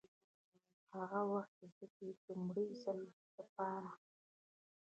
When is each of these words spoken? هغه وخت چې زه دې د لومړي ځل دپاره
هغه 0.95 1.21
وخت 1.33 1.57
چې 1.59 1.67
زه 1.77 1.85
دې 1.95 2.09
د 2.23 2.23
لومړي 2.29 2.67
ځل 2.81 2.99
دپاره 3.37 3.91